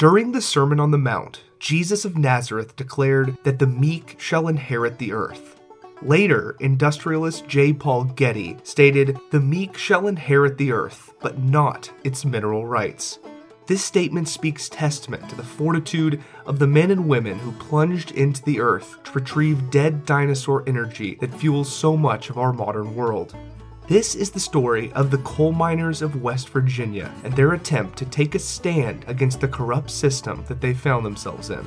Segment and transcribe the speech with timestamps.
[0.00, 4.96] During the Sermon on the Mount, Jesus of Nazareth declared that the meek shall inherit
[4.96, 5.60] the earth.
[6.00, 7.74] Later, industrialist J.
[7.74, 13.18] Paul Getty stated, The meek shall inherit the earth, but not its mineral rights.
[13.66, 18.42] This statement speaks testament to the fortitude of the men and women who plunged into
[18.42, 23.36] the earth to retrieve dead dinosaur energy that fuels so much of our modern world.
[23.90, 28.04] This is the story of the coal miners of West Virginia and their attempt to
[28.04, 31.66] take a stand against the corrupt system that they found themselves in.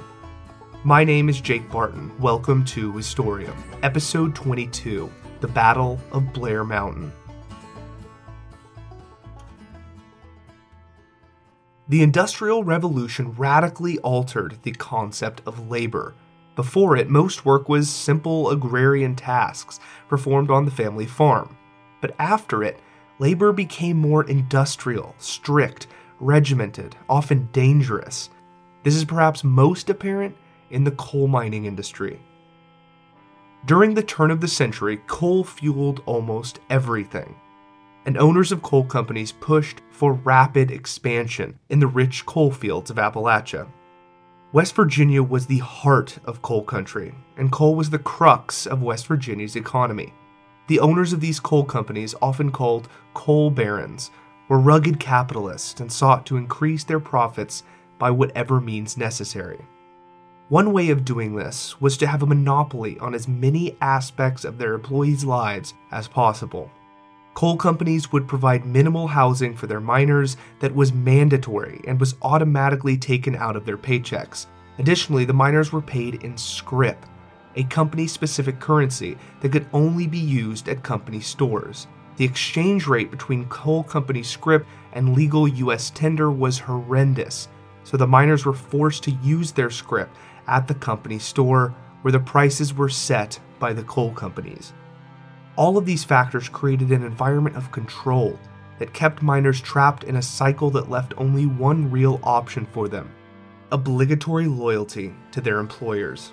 [0.85, 2.17] My name is Jake Barton.
[2.21, 7.11] Welcome to Historium, Episode 22 The Battle of Blair Mountain.
[11.89, 16.15] The Industrial Revolution radically altered the concept of labor.
[16.55, 21.57] Before it, most work was simple agrarian tasks performed on the family farm
[22.03, 22.81] but after it,
[23.17, 25.87] labor became more industrial, strict,
[26.19, 28.29] regimented, often dangerous.
[28.83, 30.35] This is perhaps most apparent
[30.69, 32.19] in the coal mining industry.
[33.65, 37.37] During the turn of the century, coal fueled almost everything,
[38.05, 42.97] and owners of coal companies pushed for rapid expansion in the rich coal fields of
[42.97, 43.65] Appalachia.
[44.51, 49.07] West Virginia was the heart of coal country, and coal was the crux of West
[49.07, 50.13] Virginia's economy.
[50.67, 54.11] The owners of these coal companies, often called coal barons,
[54.47, 57.63] were rugged capitalists and sought to increase their profits
[57.99, 59.65] by whatever means necessary.
[60.49, 64.57] One way of doing this was to have a monopoly on as many aspects of
[64.57, 66.69] their employees' lives as possible.
[67.33, 72.95] Coal companies would provide minimal housing for their miners that was mandatory and was automatically
[72.95, 74.45] taken out of their paychecks.
[74.77, 77.05] Additionally, the miners were paid in scrip,
[77.55, 81.87] a company specific currency that could only be used at company stores.
[82.17, 87.47] The exchange rate between coal company scrip and legal US tender was horrendous,
[87.83, 90.09] so the miners were forced to use their scrip
[90.47, 94.73] at the company store where the prices were set by the coal companies.
[95.55, 98.39] All of these factors created an environment of control
[98.79, 103.09] that kept miners trapped in a cycle that left only one real option for them
[103.73, 106.31] obligatory loyalty to their employers.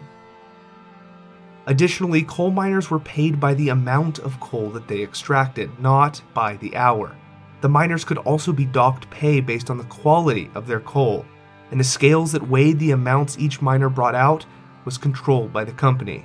[1.71, 6.57] Additionally, coal miners were paid by the amount of coal that they extracted, not by
[6.57, 7.17] the hour.
[7.61, 11.25] The miners could also be docked pay based on the quality of their coal,
[11.71, 14.45] and the scales that weighed the amounts each miner brought out
[14.85, 16.25] was controlled by the company.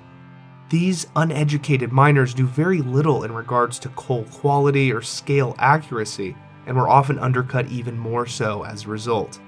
[0.72, 6.36] These uneducated miners knew very little in regards to coal quality or scale accuracy,
[6.66, 9.40] and were often undercut even more so as a result.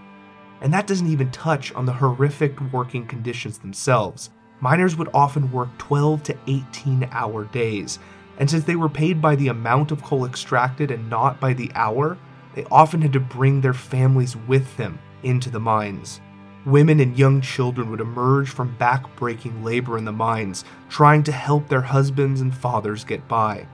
[0.61, 4.29] And that doesn't even touch on the horrific working conditions themselves.
[4.59, 7.99] Miners would often work 12 to 18 hour days,
[8.39, 11.71] and since they were paid by the amount of coal extracted and not by the
[11.75, 12.17] hour,
[12.55, 16.21] they often had to bring their families with them into the mines.
[16.65, 21.67] Women and young children would emerge from back-breaking labor in the mines, trying to help
[21.67, 23.67] their husbands and fathers get by.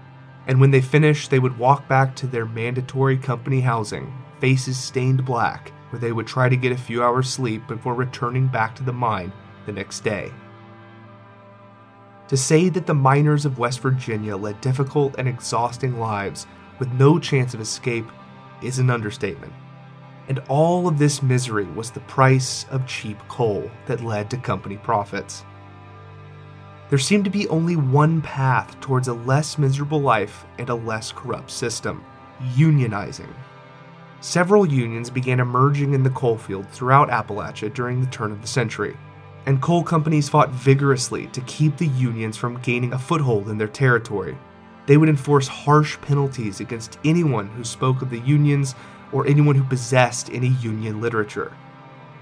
[0.48, 5.24] And when they finished, they would walk back to their mandatory company housing, faces stained
[5.24, 8.84] black, where they would try to get a few hours sleep before returning back to
[8.84, 9.32] the mine
[9.66, 10.32] the next day.
[12.34, 16.48] To say that the miners of West Virginia led difficult and exhausting lives
[16.80, 18.08] with no chance of escape
[18.64, 19.54] is an understatement.
[20.28, 24.78] And all of this misery was the price of cheap coal that led to company
[24.78, 25.46] profits.
[26.90, 31.12] There seemed to be only one path towards a less miserable life and a less
[31.12, 32.04] corrupt system
[32.56, 33.32] unionizing.
[34.22, 38.98] Several unions began emerging in the coalfield throughout Appalachia during the turn of the century
[39.46, 43.68] and coal companies fought vigorously to keep the unions from gaining a foothold in their
[43.68, 44.38] territory.
[44.86, 48.76] They would enforce harsh penalties against anyone who spoke of the unions
[49.12, 51.54] or anyone who possessed any union literature.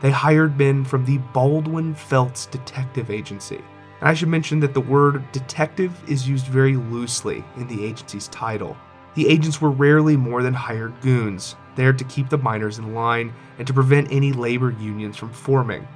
[0.01, 3.61] They hired men from the Baldwin Felts Detective Agency.
[3.99, 8.27] And I should mention that the word detective is used very loosely in the agency's
[8.29, 8.75] title.
[9.13, 13.33] The agents were rarely more than hired goons, there to keep the miners in line
[13.59, 15.87] and to prevent any labor unions from forming.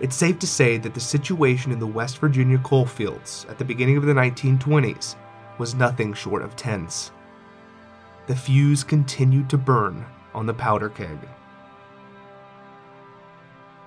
[0.00, 3.64] It's safe to say that the situation in the West Virginia coal fields at the
[3.64, 5.14] beginning of the 1920s
[5.58, 7.10] was nothing short of tense.
[8.26, 11.18] The fuse continued to burn on the powder keg.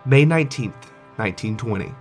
[0.06, 0.70] May 19,
[1.16, 1.92] 1920.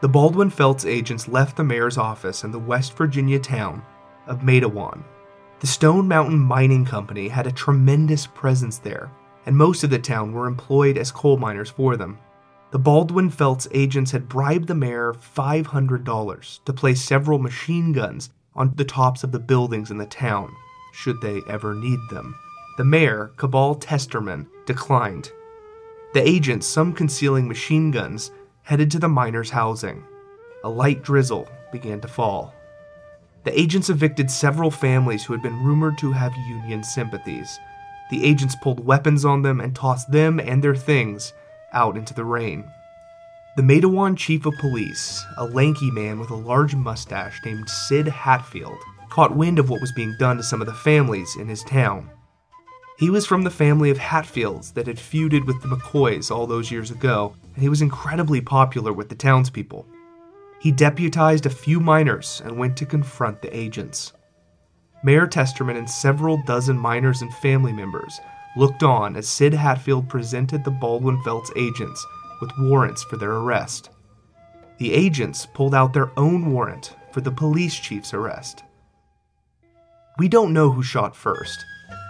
[0.00, 3.84] The Baldwin Felts agents left the mayor's office in the West Virginia town
[4.26, 5.04] of Matewan.
[5.60, 9.12] The Stone Mountain Mining Company had a tremendous presence there,
[9.46, 12.18] and most of the town were employed as coal miners for them.
[12.72, 18.72] The Baldwin Felts agents had bribed the mayor $500 to place several machine guns on
[18.76, 20.50] the tops of the buildings in the town,
[20.94, 22.34] should they ever need them.
[22.78, 25.30] The mayor, Cabell Testerman, declined.
[26.14, 28.30] The agents, some concealing machine guns,
[28.62, 30.02] headed to the miners' housing.
[30.64, 32.54] A light drizzle began to fall.
[33.44, 37.58] The agents evicted several families who had been rumored to have Union sympathies.
[38.10, 41.34] The agents pulled weapons on them and tossed them and their things
[41.72, 42.64] out into the rain.
[43.56, 48.78] The Matewan chief of police, a lanky man with a large mustache named Sid Hatfield,
[49.10, 52.08] caught wind of what was being done to some of the families in his town.
[52.98, 56.70] He was from the family of Hatfields that had feuded with the McCoys all those
[56.70, 59.86] years ago, and he was incredibly popular with the townspeople.
[60.60, 64.12] He deputized a few miners and went to confront the agents.
[65.04, 68.20] Mayor Testerman and several dozen miners and family members
[68.56, 72.04] looked on as Sid Hatfield presented the Baldwin Felts agents
[72.40, 73.90] with warrants for their arrest.
[74.78, 78.64] The agents pulled out their own warrant for the police chief's arrest.
[80.18, 81.64] We don't know who shot first.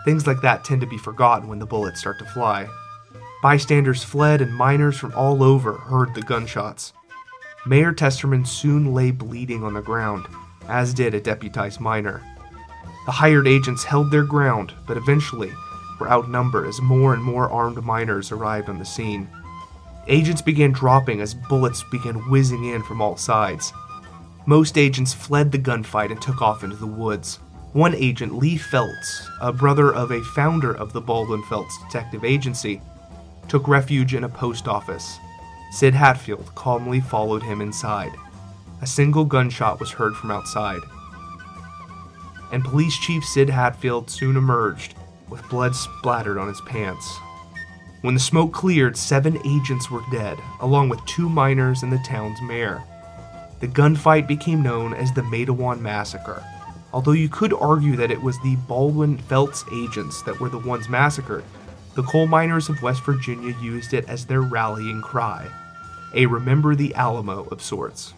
[0.04, 2.66] Things like that tend to be forgotten when the bullets start to fly.
[3.42, 6.92] Bystanders fled, and miners from all over heard the gunshots.
[7.66, 10.26] Mayor Testerman soon lay bleeding on the ground,
[10.68, 12.22] as did a deputized miner.
[13.06, 15.52] The hired agents held their ground, but eventually
[15.98, 19.28] were outnumbered as more and more armed miners arrived on the scene.
[20.08, 23.72] Agents began dropping as bullets began whizzing in from all sides.
[24.46, 27.38] Most agents fled the gunfight and took off into the woods.
[27.72, 32.82] One agent, Lee Felts, a brother of a founder of the Baldwin Felts Detective Agency,
[33.48, 35.18] took refuge in a post office.
[35.70, 38.12] Sid Hatfield calmly followed him inside.
[38.82, 40.80] A single gunshot was heard from outside.
[42.50, 44.94] And Police Chief Sid Hatfield soon emerged,
[45.32, 47.18] with blood splattered on his pants.
[48.02, 52.40] When the smoke cleared, seven agents were dead, along with two miners and the town's
[52.42, 52.82] mayor.
[53.60, 56.44] The gunfight became known as the Matewan Massacre,
[56.92, 60.88] although you could argue that it was the Baldwin Felts agents that were the ones
[60.88, 61.44] massacred.
[61.94, 65.50] The coal miners of West Virginia used it as their rallying cry
[66.14, 68.14] a Remember the Alamo of sorts.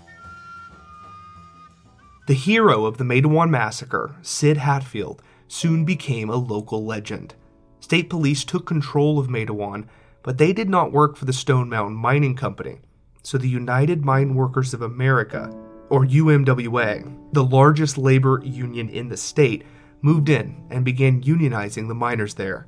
[2.26, 7.34] The hero of the Matewan Massacre, Sid Hatfield, soon became a local legend.
[7.80, 9.86] State police took control of Matewan,
[10.22, 12.80] but they did not work for the Stone Mountain Mining Company.
[13.22, 15.54] So the United Mine Workers of America,
[15.90, 19.64] or UMWA, the largest labor union in the state,
[20.02, 22.66] moved in and began unionizing the miners there.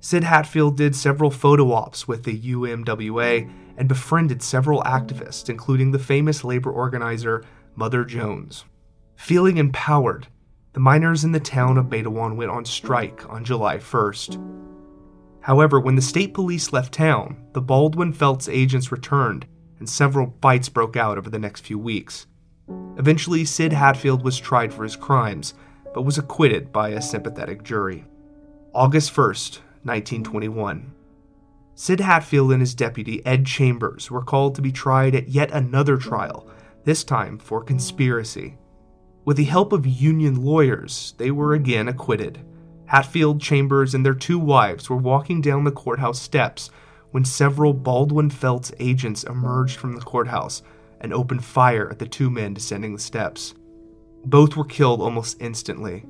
[0.00, 5.98] Sid Hatfield did several photo ops with the UMWA and befriended several activists, including the
[5.98, 7.44] famous labor organizer
[7.74, 8.64] Mother Jones.
[9.16, 10.28] Feeling empowered,
[10.76, 14.38] the miners in the town of Matewan went on strike on July 1st.
[15.40, 19.46] However, when the state police left town, the Baldwin Felts agents returned
[19.78, 22.26] and several fights broke out over the next few weeks.
[22.98, 25.54] Eventually, Sid Hatfield was tried for his crimes,
[25.94, 28.04] but was acquitted by a sympathetic jury.
[28.74, 30.92] August 1st, 1921.
[31.74, 35.96] Sid Hatfield and his deputy, Ed Chambers, were called to be tried at yet another
[35.96, 36.46] trial,
[36.84, 38.58] this time for conspiracy.
[39.26, 42.38] With the help of union lawyers, they were again acquitted.
[42.84, 46.70] Hatfield, Chambers, and their two wives were walking down the courthouse steps
[47.10, 50.62] when several Baldwin Felts agents emerged from the courthouse
[51.00, 53.54] and opened fire at the two men descending the steps.
[54.24, 56.04] Both were killed almost instantly.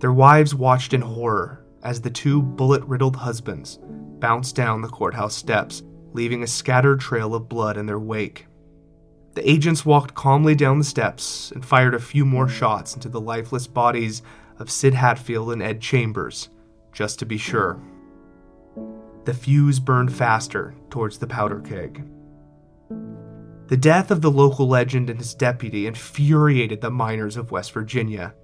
[0.00, 3.78] Their wives watched in horror as the two bullet riddled husbands
[4.20, 5.82] bounced down the courthouse steps,
[6.12, 8.47] leaving a scattered trail of blood in their wake.
[9.34, 13.20] The agents walked calmly down the steps and fired a few more shots into the
[13.20, 14.22] lifeless bodies
[14.58, 16.48] of Sid Hatfield and Ed Chambers,
[16.92, 17.80] just to be sure.
[19.24, 22.04] The fuse burned faster towards the powder keg.
[23.68, 28.34] The death of the local legend and his deputy infuriated the miners of West Virginia.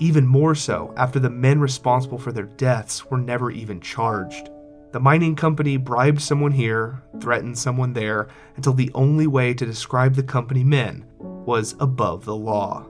[0.00, 4.50] Even more so after the men responsible for their deaths were never even charged.
[4.96, 10.14] The mining company bribed someone here, threatened someone there, until the only way to describe
[10.14, 12.86] the company men was above the law.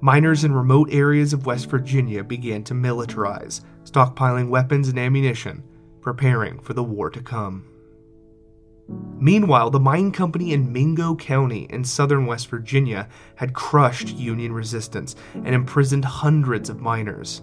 [0.00, 5.64] Miners in remote areas of West Virginia began to militarize, stockpiling weapons and ammunition,
[6.00, 7.66] preparing for the war to come.
[9.18, 15.16] Meanwhile, the mine company in Mingo County in southern West Virginia had crushed Union resistance
[15.34, 17.42] and imprisoned hundreds of miners.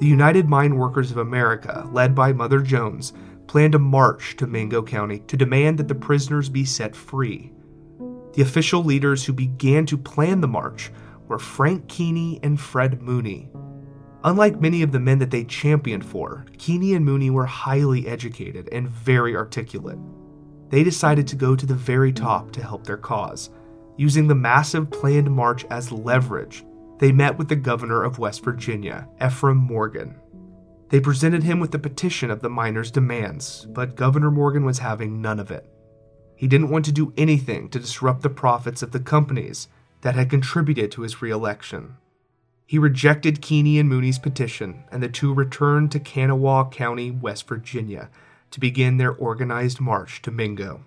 [0.00, 3.12] The United Mine Workers of America, led by Mother Jones,
[3.46, 7.52] planned a march to Mingo County to demand that the prisoners be set free.
[8.32, 10.90] The official leaders who began to plan the march
[11.28, 13.50] were Frank Keeney and Fred Mooney.
[14.24, 18.70] Unlike many of the men that they championed for, Keeney and Mooney were highly educated
[18.72, 19.98] and very articulate.
[20.70, 23.50] They decided to go to the very top to help their cause,
[23.98, 26.64] using the massive planned march as leverage
[27.00, 30.14] they met with the governor of West Virginia, Ephraim Morgan.
[30.90, 35.22] They presented him with the petition of the miners' demands, but Governor Morgan was having
[35.22, 35.66] none of it.
[36.36, 39.68] He didn't want to do anything to disrupt the profits of the companies
[40.02, 41.96] that had contributed to his reelection.
[42.66, 48.10] He rejected Keeney and Mooney's petition, and the two returned to Kanawha County, West Virginia,
[48.50, 50.84] to begin their organized march to Mingo.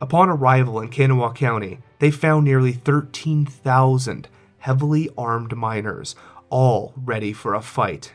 [0.00, 4.28] Upon arrival in Kanawha County, they found nearly 13,000
[4.66, 6.16] heavily armed miners,
[6.50, 8.12] all ready for a fight.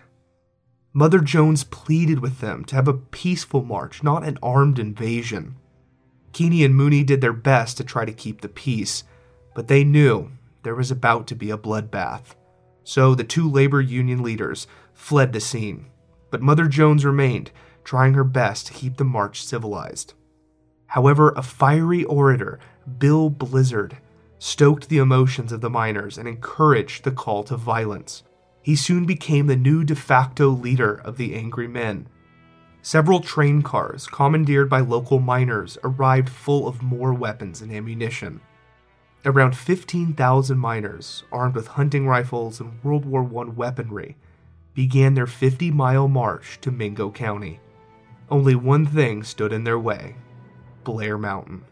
[0.92, 5.56] Mother Jones pleaded with them to have a peaceful march, not an armed invasion.
[6.34, 9.06] Keeney and Mooney did their best to try to keep the peace,
[9.56, 10.30] but they knew
[10.64, 12.36] there was about to be a bloodbath.
[12.84, 15.86] So the two labor union leaders fled the scene,
[16.32, 17.52] but Mother Jones remained,
[17.86, 20.16] trying her best to keep the march civilized.
[20.88, 22.60] However, a fiery orator,
[22.98, 23.96] Bill Blizzard,
[24.42, 28.24] stoked the emotions of the miners and encouraged the call to violence.
[28.64, 32.10] He soon became the new de facto leader of the angry men.
[32.82, 38.42] Several train cars, commandeered by local miners, arrived full of more weapons and ammunition.
[39.26, 44.18] Around 15,000 miners, armed with hunting rifles and World War I weaponry,
[44.74, 47.60] began their 50 mile march to Mingo County.
[48.28, 50.16] Only one thing stood in their way
[50.84, 51.64] Blair Mountain.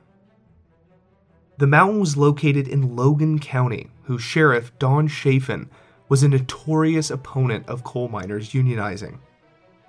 [1.59, 5.69] The mountain was located in Logan County, whose sheriff, Don Chafin,
[6.07, 9.17] was a notorious opponent of coal miners unionizing.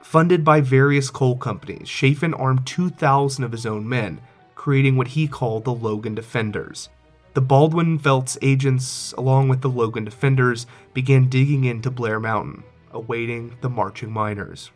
[0.03, 4.21] Funded by various coal companies, Chafin armed 2,000 of his own men,
[4.57, 6.89] creating what he called the Logan Defenders.
[7.35, 13.57] The Baldwin Felts agents, along with the Logan Defenders, began digging into Blair Mountain, awaiting
[13.61, 14.73] the marching miners.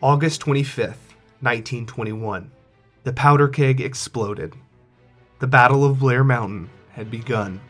[0.00, 2.50] August 25th, 1921.
[3.02, 4.54] The powder keg exploded.
[5.44, 7.60] The Battle of Blair Mountain had begun.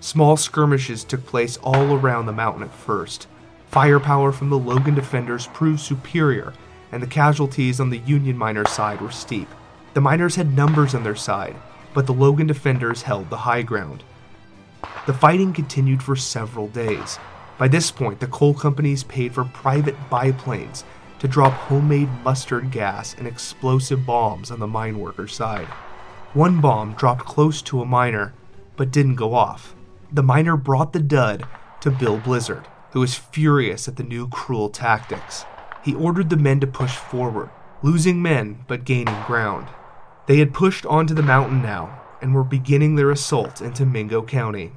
[0.00, 3.28] Small skirmishes took place all around the mountain at first.
[3.66, 6.54] Firepower from the Logan defenders proved superior,
[6.90, 9.46] and the casualties on the Union miners' side were steep.
[9.92, 11.54] The miners had numbers on their side,
[11.92, 14.02] but the Logan defenders held the high ground.
[15.04, 17.18] The fighting continued for several days.
[17.58, 20.84] By this point, the coal companies paid for private biplanes
[21.18, 25.68] to drop homemade mustard gas and explosive bombs on the mine workers' side.
[26.32, 28.34] One bomb dropped close to a miner,
[28.76, 29.74] but didn't go off.
[30.12, 31.42] The miner brought the dud
[31.80, 35.44] to Bill Blizzard, who was furious at the new cruel tactics.
[35.82, 37.50] He ordered the men to push forward,
[37.82, 39.66] losing men but gaining ground.
[40.26, 44.70] They had pushed onto the mountain now and were beginning their assault into Mingo County.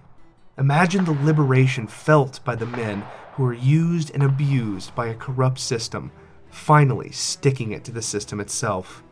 [0.58, 5.60] Imagine the liberation felt by the men who were used and abused by a corrupt
[5.60, 6.12] system
[6.50, 9.03] finally sticking it to the system itself.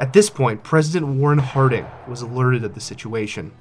[0.00, 3.52] At this point, President Warren Harding was alerted of the situation.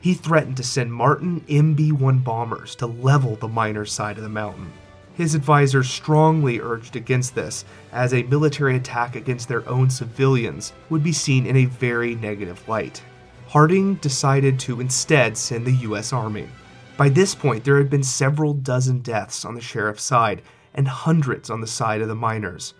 [0.00, 4.28] He threatened to send Martin MB 1 bombers to level the miners' side of the
[4.28, 4.72] mountain.
[5.14, 11.02] His advisors strongly urged against this, as a military attack against their own civilians would
[11.02, 13.02] be seen in a very negative light.
[13.48, 16.12] Harding decided to instead send the U.S.
[16.12, 16.48] Army.
[16.96, 21.50] By this point, there had been several dozen deaths on the sheriff's side, and hundreds
[21.50, 22.74] on the side of the miners.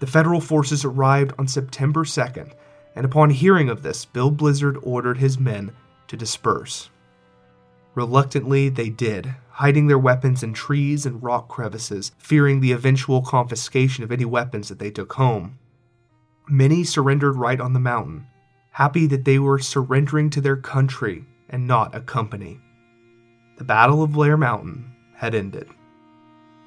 [0.00, 2.52] The federal forces arrived on September 2nd,
[2.96, 5.72] and upon hearing of this, Bill Blizzard ordered his men
[6.08, 6.90] to disperse.
[7.94, 14.02] Reluctantly, they did, hiding their weapons in trees and rock crevices, fearing the eventual confiscation
[14.02, 15.58] of any weapons that they took home.
[16.48, 18.26] Many surrendered right on the mountain,
[18.70, 22.58] happy that they were surrendering to their country and not a company.
[23.58, 25.68] The Battle of Blair Mountain had ended.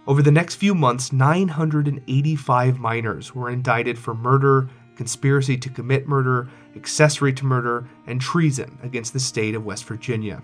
[0.06, 6.50] Over the next few months, 985 miners were indicted for murder, conspiracy to commit murder,
[6.76, 10.42] accessory to murder, and treason against the state of West Virginia.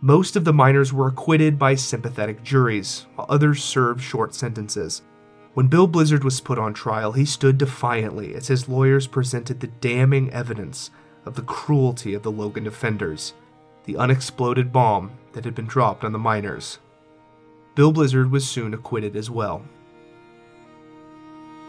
[0.00, 5.02] Most of the miners were acquitted by sympathetic juries, while others served short sentences.
[5.52, 9.66] When Bill Blizzard was put on trial, he stood defiantly as his lawyers presented the
[9.66, 10.90] damning evidence
[11.26, 13.34] of the cruelty of the Logan defenders,
[13.84, 16.78] the unexploded bomb that had been dropped on the miners.
[17.76, 19.62] Bill Blizzard was soon acquitted as well.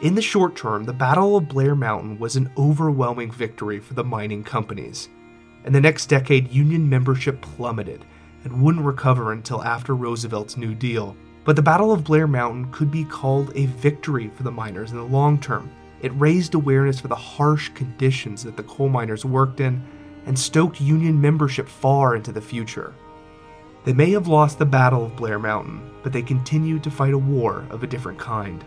[0.01, 4.05] In the short term, the Battle of Blair Mountain was an overwhelming victory for the
[4.05, 5.09] mining companies.
[5.65, 8.05] In the next decade, Union membership plummeted
[8.45, 11.13] and wouldn't recover until after Roosevelt's New Deal.
[11.43, 14.97] But the Battle of Blair Mountain could be called a victory for the miners in
[14.97, 15.69] the long term.
[16.01, 19.85] It raised awareness for the harsh conditions that the coal miners worked in
[20.25, 22.93] and stoked Union membership far into the future.
[23.88, 27.17] They may have lost the Battle of Blair Mountain, but they continued to fight a
[27.17, 28.62] war of a different kind.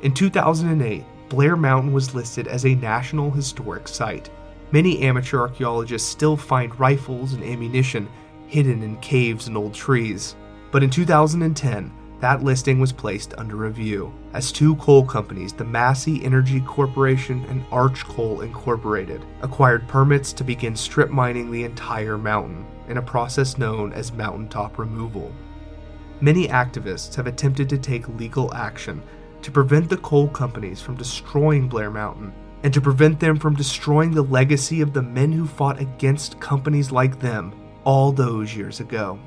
[0.00, 4.30] In 2008, Blair Mountain was listed as a National Historic Site.
[4.72, 8.08] Many amateur archaeologists still find rifles and ammunition
[8.46, 10.36] hidden in caves and old trees.
[10.72, 16.24] But in 2010, that listing was placed under review as two coal companies, the Massey
[16.24, 22.66] Energy Corporation and Arch Coal Incorporated, acquired permits to begin strip mining the entire mountain
[22.88, 25.32] in a process known as mountaintop removal.
[26.20, 29.02] Many activists have attempted to take legal action
[29.42, 32.32] to prevent the coal companies from destroying Blair Mountain
[32.62, 36.90] and to prevent them from destroying the legacy of the men who fought against companies
[36.90, 37.54] like them
[37.84, 39.18] all those years ago.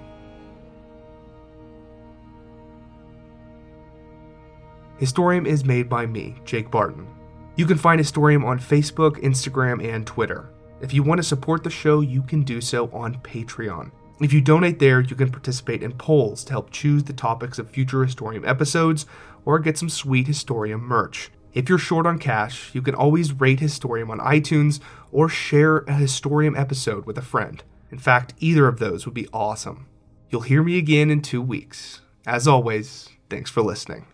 [5.00, 7.08] Historium is made by me, Jake Barton.
[7.56, 10.50] You can find Historium on Facebook, Instagram, and Twitter.
[10.82, 13.91] If you want to support the show, you can do so on Patreon.
[14.20, 17.70] If you donate there, you can participate in polls to help choose the topics of
[17.70, 19.06] future Historium episodes
[19.46, 21.32] or get some sweet Historium merch.
[21.53, 24.82] If you're short on cash, you can always rate Historium on iTunes
[25.13, 27.63] or share a Historium episode with a friend.
[27.89, 29.88] In fact, either of those would be awesome.
[30.29, 32.01] You'll hear me again in two weeks.
[32.27, 34.06] As always, thanks for listening.